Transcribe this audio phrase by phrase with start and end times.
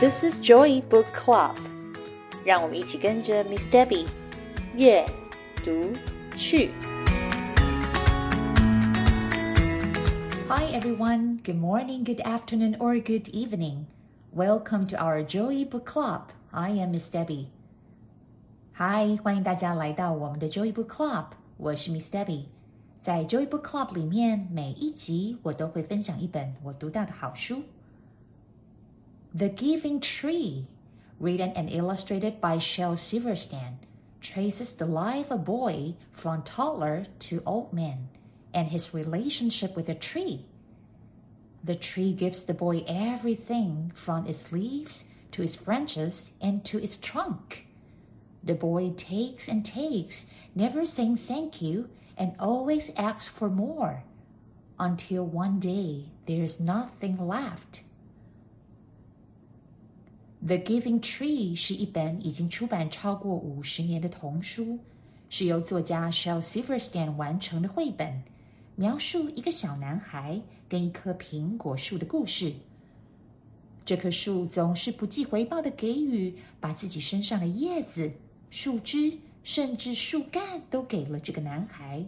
[0.00, 1.56] This is Joy Book Club，
[2.44, 4.06] 让我们一起跟着 Miss Debbie
[4.74, 5.06] 阅
[5.62, 5.92] 读
[6.34, 6.70] 去。
[10.48, 13.84] Hi everyone, good morning, good afternoon, or good evening.
[14.34, 16.22] Welcome to our Joy Book Club.
[16.52, 17.48] I am Miss Debbie.
[18.76, 21.26] Hi，欢迎大家来到我们的 Joy Book Club。
[21.58, 22.44] 我是 Miss Debbie。
[22.98, 27.62] 在 Joy Book Club 里面，每一集我都会分享一本我读到的好书。
[29.33, 30.67] The Giving Tree,
[31.17, 33.79] written and illustrated by Shel Silverstein,
[34.19, 38.09] traces the life of a boy from toddler to old man
[38.53, 40.45] and his relationship with a tree.
[41.63, 46.97] The tree gives the boy everything from its leaves to its branches and to its
[46.97, 47.67] trunk.
[48.43, 50.25] The boy takes and takes,
[50.55, 54.03] never saying thank you, and always asks for more,
[54.77, 57.83] until one day there's nothing left.
[60.43, 64.79] The Giving Tree 是一本已经出版超过五十年的童书，
[65.29, 68.23] 是由作家 Shel Silverstein 完成的绘本，
[68.75, 72.53] 描述一个小男孩跟一棵苹果树的故事。
[73.85, 78.11] 这棵树总是不计回报的给予，把自己身上的叶子、
[78.49, 82.03] 树枝，甚至树干都给了这个男孩，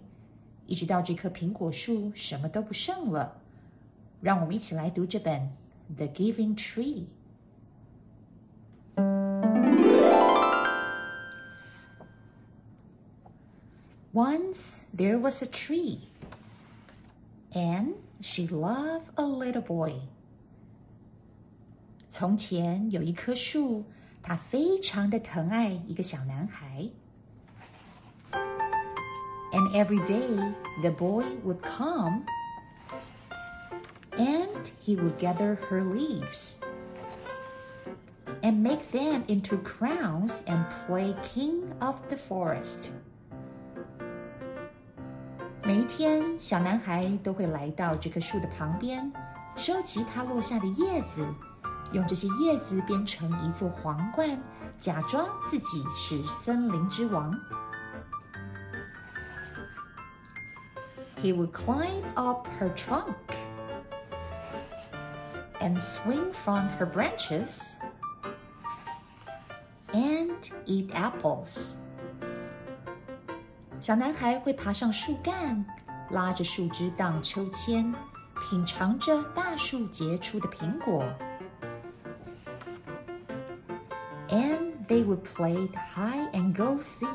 [0.65, 3.39] 一直到这棵苹果树什么都不剩了。
[4.21, 5.51] 让我们一起来读这本
[5.95, 6.95] 《The Giving Tree》。
[14.12, 15.98] Once there was a tree,
[17.54, 19.94] and she loved a little boy.
[22.08, 23.84] 从前有一棵树，
[24.22, 26.88] 它非常的疼爱一个小男孩。
[29.52, 32.24] And every day the boy would come
[34.12, 36.58] and he would gather her leaves
[38.42, 42.90] and make them into crowns and play king of the forest.
[45.72, 49.12] 每一天，小男孩都会来到这棵树的旁边，
[49.56, 51.26] 收集它落下的叶子，
[51.92, 54.40] 用这些叶子编成一座皇冠，
[54.78, 57.34] 假装自己是森林之王。
[61.20, 63.14] He would climb up her trunk
[65.60, 67.72] and swing from her branches
[69.92, 71.74] and eat apples.
[73.82, 75.64] 小男孩会爬上树干，
[76.10, 77.94] 拉着树枝荡秋千，
[78.42, 81.04] 品尝着大树结出的苹果。
[84.28, 87.08] And they would play hide and go seek，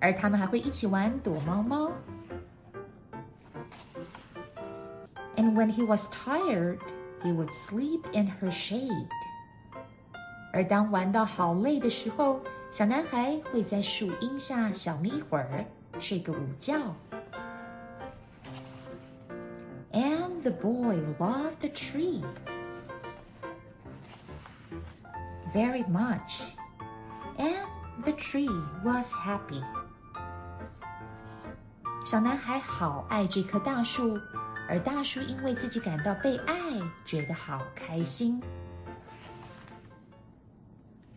[0.00, 1.92] 而他们还会一起玩躲猫猫。
[5.36, 6.78] And when he was tired,
[7.22, 9.08] he would sleep in her shade。
[10.52, 12.40] 而当玩到好累的时候，
[12.75, 15.65] 小男孩会在树荫下小眯会儿，
[15.97, 16.75] 睡个午觉。
[19.93, 22.21] And the boy loved the tree
[25.53, 26.49] very much,
[27.37, 27.65] and
[28.03, 28.51] the tree
[28.83, 29.63] was happy.
[32.05, 34.19] 小男孩好爱这棵大树，
[34.67, 36.53] 而大树因为自己感到被爱，
[37.05, 38.43] 觉得好开心。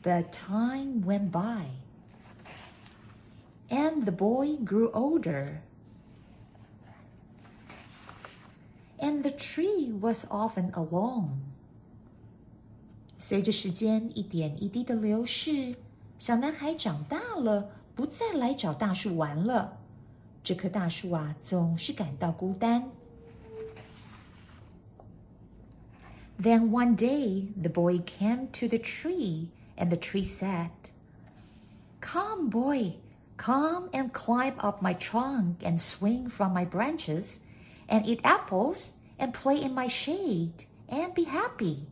[0.01, 1.68] But time went by,
[3.69, 5.62] and the boy grew older,
[9.00, 11.40] and the tree was often alone.
[13.18, 15.78] 随着时间一点一滴的流逝，
[16.19, 19.78] 小男孩长大了，不再来找大树玩了。
[20.44, 22.90] 这棵大树啊，总是感到孤单。
[26.38, 29.47] Then one day, the boy came to the tree
[29.78, 30.71] and the tree said,
[32.00, 32.97] Come, boy,
[33.37, 37.41] come and climb up my trunk and swing from my branches
[37.88, 41.87] and eat apples and play in my shade and be happy.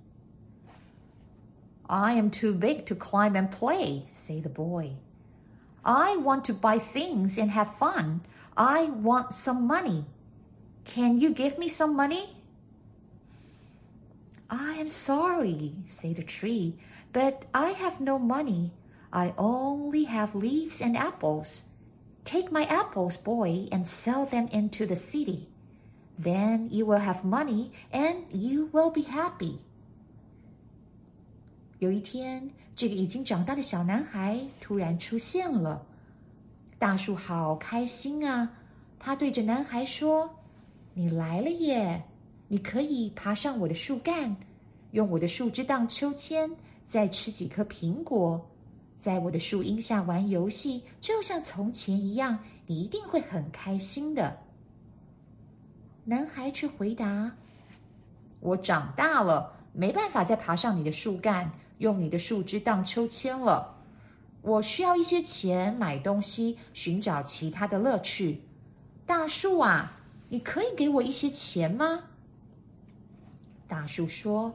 [1.88, 4.92] I am too big to climb and play, said the boy.
[5.84, 8.22] I want to buy things and have fun.
[8.56, 10.04] I want some money.
[10.84, 12.36] Can you give me some money?
[14.50, 16.76] I am sorry, said the tree,
[17.15, 18.71] but I have no money.
[19.09, 21.63] I only have leaves and apples.
[22.23, 25.47] Take my apples, boy, and sell them into the city.
[26.17, 29.57] Then you will have money and you will be happy.
[31.79, 35.85] 有一天，这个已经长大的小男孩突然出现了。
[36.77, 38.51] 大树好开心啊！
[38.99, 42.03] 他对着男孩说：“你来了耶！
[42.47, 44.37] 你可以爬上我的树干。”
[44.91, 46.51] 用我的树枝荡秋千，
[46.86, 48.48] 再吃几颗苹果，
[49.00, 54.38] 在我的树荫下玩游戏，就像从前一样，你一定会很开心的。”
[56.04, 57.36] 男孩却回答
[58.38, 63.74] ：“我长大了，没办法再爬上你的树干，用你的树枝荡秋千了。
[64.42, 68.40] 我需要一些钱买东西，寻找其他的乐趣。
[69.04, 72.04] 大树啊，你可以给我一些钱吗？”
[73.66, 74.54] 大树说：“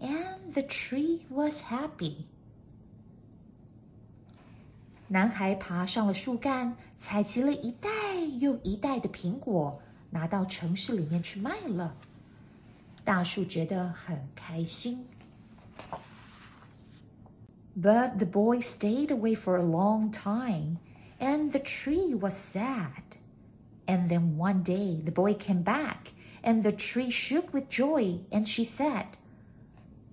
[0.00, 2.26] And the tree was happy.
[5.08, 7.90] 男孩爬上了树干，采集了一袋
[8.38, 9.80] 又一袋的苹果。
[10.10, 11.92] 拿到城市里面去卖了。
[13.04, 15.04] 大树觉得很开心。
[17.76, 20.76] But the boy stayed away for a long time,
[21.18, 23.18] and the tree was sad.
[23.86, 26.12] And then one day the boy came back,
[26.44, 29.06] and the tree shook with joy, and she said,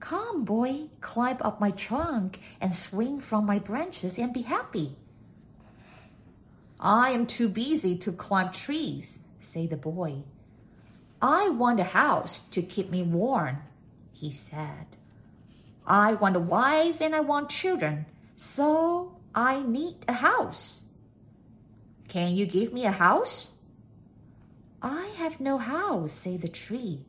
[0.07, 4.95] Come, boy, climb up my trunk and swing from my branches and be happy.
[6.79, 10.23] I am too busy to climb trees, said the boy.
[11.21, 13.59] I want a house to keep me warm,
[14.13, 14.87] he said.
[15.85, 18.07] I want a wife and I want children,
[18.37, 20.83] so I need a house.
[22.07, 23.51] Can you give me a house?
[24.81, 27.07] I have no house, said the tree.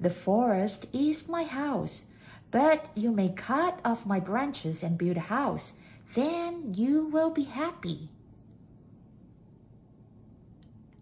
[0.00, 2.06] The forest is my house,
[2.50, 5.72] but you may cut off my branches and build a house.
[6.14, 8.08] Then you will be happy.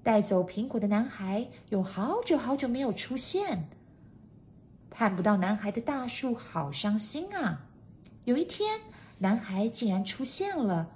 [0.03, 3.69] 带走苹果的男孩有好久好久没有出现，
[4.91, 7.67] 看不到男孩的大树好伤心啊！
[8.25, 8.81] 有一天，
[9.19, 10.91] 男孩竟然出现了，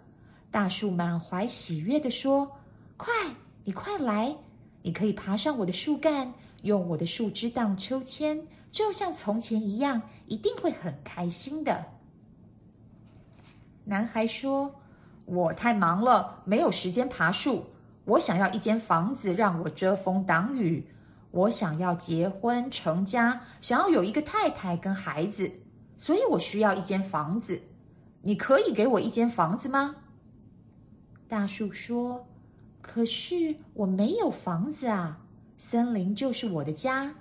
[0.51, 2.51] 大树满怀喜悦的说
[2.97, 3.13] ：“快，
[3.65, 4.37] 你快来！
[4.83, 6.33] 你可以爬上我的树干，
[6.63, 11.85] 用我的树枝荡秋千，就像从前一样，一定会很开心的。”
[13.87, 14.75] 男孩说
[15.27, 17.67] ：“我太忙了，没有时间爬树。”
[18.05, 20.89] 我想要一间房子让我遮风挡雨。
[21.31, 25.51] 我想要结婚成家，想要有一个太太跟孩子，
[25.97, 27.63] 所以我需要一间房子。
[28.23, 29.95] 你可以给我一间房子吗？
[31.29, 32.27] 大树说
[32.83, 35.21] ：“可是我没有房子啊，
[35.57, 37.15] 森林就是我的家。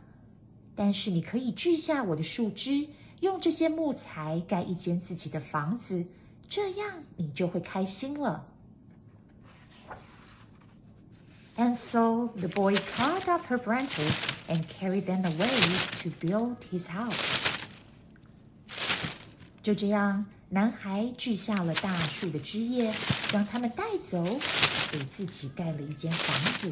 [0.76, 2.88] 但是你可以锯下我的树枝，
[3.20, 6.06] 用这些木材盖一间自己的房子，
[6.50, 8.48] 这样你就会开心了。”
[11.58, 14.14] And so the boy cut up her branches
[14.48, 15.50] and carried them away
[16.02, 17.40] to build his house.
[19.62, 22.92] 就这样，男孩锯下了大树的枝叶，
[23.30, 24.24] 将它们带走，
[24.92, 26.72] 给自己盖了一间房子。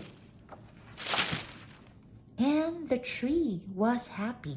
[2.39, 4.57] And the tree was happy.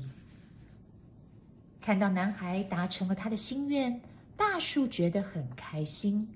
[1.79, 4.01] 看到男孩达成了他的心愿，
[4.35, 6.27] 大树觉得很开心。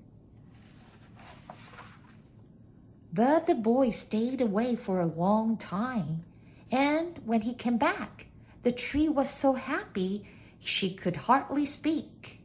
[3.14, 6.22] But the boy stayed away for a long time,
[6.70, 8.26] and when he came back,
[8.62, 10.22] the tree was so happy
[10.60, 12.38] she could hardly speak.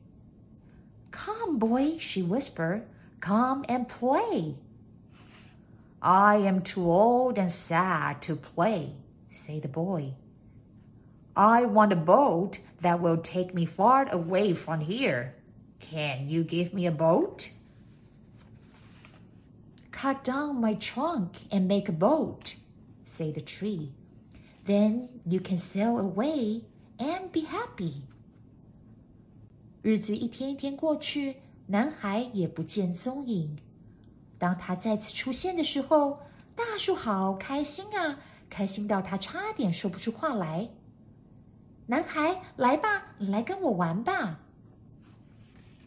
[1.11, 2.81] Come, boy, she whispered,
[3.21, 4.55] come and play.
[6.01, 8.93] I am too old and sad to play,
[9.29, 10.13] said the boy.
[11.35, 15.35] I want a boat that will take me far away from here.
[15.79, 17.51] Can you give me a boat?
[19.91, 22.55] Cut down my trunk and make a boat,
[23.05, 23.91] said the tree.
[24.65, 26.63] Then you can sail away
[26.99, 28.01] and be happy.
[29.81, 33.57] 日子一天一天过去，男孩也不见踪影。
[34.42, 36.18] 当他再次出现的时候，
[36.56, 38.18] 大树好开心啊，
[38.50, 40.68] 开心到他差点说不出话来。
[41.86, 44.40] 男孩，来吧，来跟我玩吧。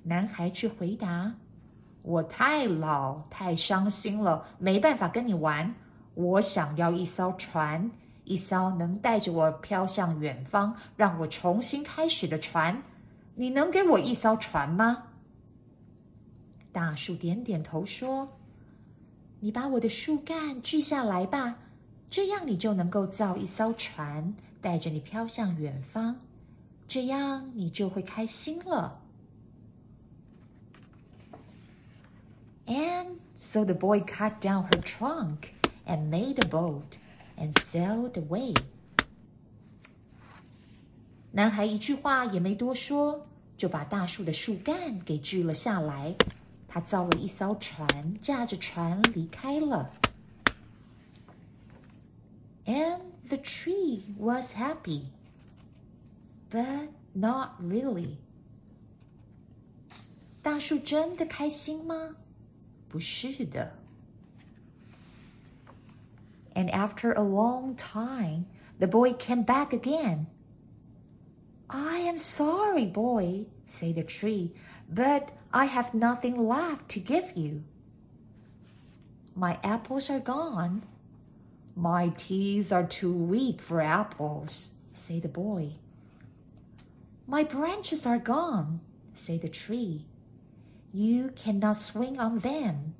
[0.03, 1.33] 男孩却回答。
[2.01, 5.75] 我太老，太伤心了，没办法跟你玩。
[6.13, 7.91] 我想要一艘船，
[8.24, 12.81] 一艘能带着我飘向远方，让我重新开始的船。
[13.33, 15.07] 你能给我一艘船吗？
[16.71, 18.29] 大树点点头说
[19.44, 21.58] ：“你把我的树干锯下来吧，
[22.10, 26.16] 这样你就能够造一艘船，带着你飘向远方。
[26.87, 29.00] 这样你就会开心了。
[32.66, 35.50] And so the boy cut down her trunk
[35.87, 36.99] and made a boat
[37.38, 38.54] and sailed away.
[41.32, 46.14] 男孩一句话也没多说，就把大树的树干给锯了下来。
[46.75, 47.88] 他造了一艘船，
[48.20, 49.90] 驾着船离开了。
[52.66, 55.06] And the tree was happy,
[56.50, 58.16] but not really.
[60.42, 62.16] 大树真的开心吗？
[62.88, 63.76] 不是的。
[66.54, 68.44] And after a long time,
[68.78, 70.26] the boy came back again.
[71.68, 74.52] I am sorry, boy, said the tree,
[74.92, 77.63] but I have nothing left to give you.
[79.33, 80.83] My apples are gone.
[81.77, 85.75] My teeth are too weak for apples, said the boy.
[87.25, 88.81] My branches are gone,
[89.13, 90.03] said the tree.
[90.93, 92.95] You cannot swing on them.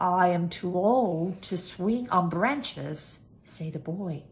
[0.00, 4.22] I am too old to swing on branches, said the boy.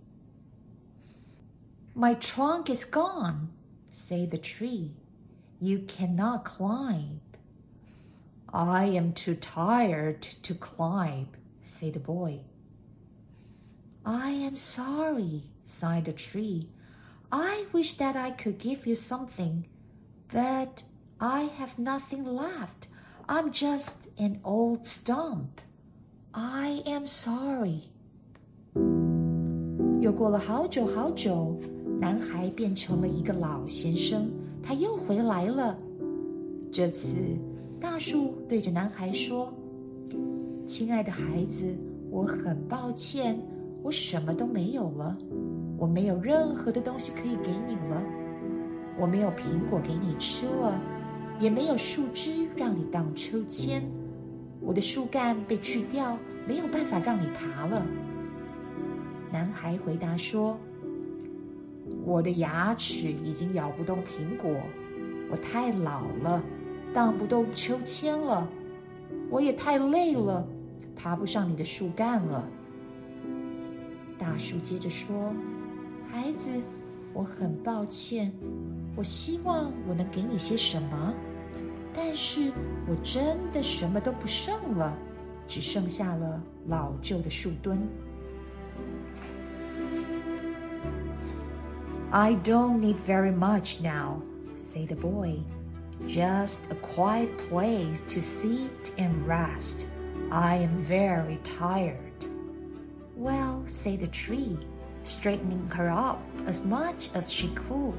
[1.97, 3.50] My trunk is gone,
[3.90, 4.92] said the tree
[5.62, 7.22] You cannot climb.
[8.53, 11.27] I am too tired to climb,
[11.63, 12.39] said the boy.
[14.05, 16.69] I am sorry, sighed the tree.
[17.31, 19.65] I wish that I could give you something,
[20.31, 20.84] but
[21.19, 22.88] I have nothing left.
[23.27, 25.60] I'm just an old stump.
[26.34, 27.81] I am sorry.
[30.00, 31.60] 又过了好久好久，
[32.00, 34.31] 男孩变成了一个老先生，
[34.62, 35.76] 他又回来了。
[36.71, 37.12] 这次，
[37.81, 39.52] 大树对着男孩说
[40.66, 41.64] ：“亲爱的孩子，
[42.11, 43.38] 我很抱歉，
[43.83, 45.19] 我什么都没有了，
[45.76, 48.02] 我没有任何的东西可以给你了，
[48.99, 50.81] 我没有苹果给你吃了。”
[51.40, 53.83] 也没有树枝让你荡秋千，
[54.61, 56.16] 我的树干被锯掉，
[56.47, 57.85] 没有办法让你爬了。
[59.33, 60.57] 男孩回答说
[62.04, 64.50] ：“我的牙齿已经咬不动苹果，
[65.30, 66.42] 我太老了，
[66.92, 68.49] 荡不动秋千了，
[69.30, 70.46] 我也太累了，
[70.96, 72.49] 爬不上你的树干了。”
[74.18, 75.32] 大树接着说
[76.11, 76.50] ：“孩子，
[77.12, 78.32] 我很抱歉，
[78.96, 81.14] 我希望我能给你些什么。”
[81.94, 82.50] 但是
[82.88, 84.96] 我真的什么都不剩了，
[85.46, 87.78] 只剩下了老旧的树墩。
[92.14, 94.23] I don't need very much now,
[94.59, 95.40] said the boy.
[96.07, 99.87] Just a quiet place to sit and rest.
[100.31, 102.12] I am very tired.
[103.16, 104.59] Well, said the tree,
[105.04, 107.95] straightening her up as much as she could.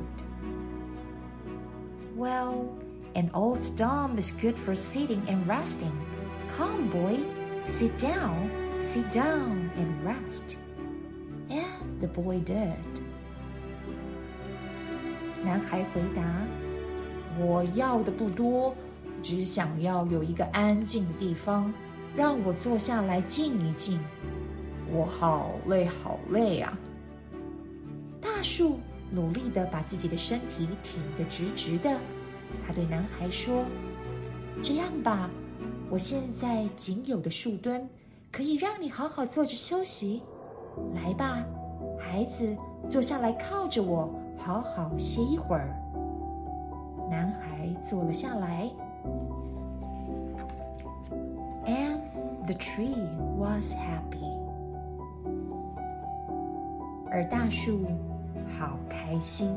[2.15, 2.77] Well,
[3.15, 6.05] an old stump is good for sitting and resting.
[6.51, 7.19] Come, boy,
[7.63, 10.57] sit down, sit down and rest.
[11.49, 13.02] And the boy did.
[15.43, 16.23] 男孩回答
[17.37, 18.73] ：“我要的不多，
[19.21, 21.71] 只想要有一个安静的地方，
[22.15, 23.99] 让我坐下来静一静。
[24.91, 26.77] 我好累，好累啊！”
[28.21, 28.79] 大树
[29.11, 31.99] 努力的把自己的身体挺得直直的。
[32.65, 33.65] 他对男孩说
[34.63, 35.29] ：“这样吧，
[35.89, 37.87] 我现在仅有的树墩
[38.31, 40.21] 可以让你好好坐着休息。
[40.95, 41.43] 来吧，
[41.99, 42.55] 孩子，
[42.87, 45.74] 坐下来靠着我，好好歇一会儿。”
[47.10, 48.70] 男孩坐了下来，
[51.64, 52.00] and
[52.44, 53.08] the tree
[53.38, 54.30] was happy，
[57.10, 57.86] 而大树
[58.58, 59.56] 好开心。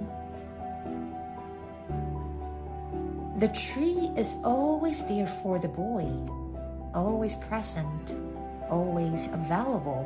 [3.37, 6.05] The tree is always there for the boy,
[6.93, 8.15] always present,
[8.69, 10.05] always available.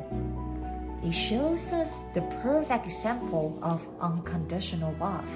[1.03, 5.29] It shows us the perfect example of unconditional love,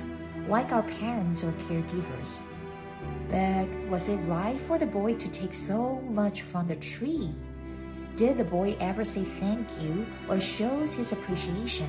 [0.46, 2.40] like our parents or caregivers.
[3.30, 7.30] But was it right for the boy to take so much from the tree?
[8.16, 11.88] Did the boy ever say thank you or shows his appreciation?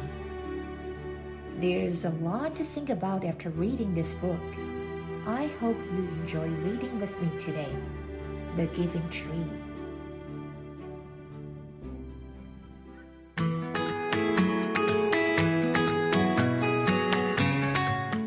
[1.59, 4.39] There's a lot to think about after reading this book.
[5.27, 7.75] I hope you enjoy reading with me today
[8.55, 9.64] The Giving Tree.